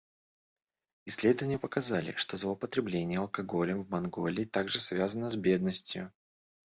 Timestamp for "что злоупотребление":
2.15-3.19